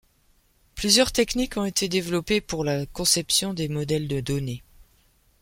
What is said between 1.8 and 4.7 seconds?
développées pour la conception des modèles de données.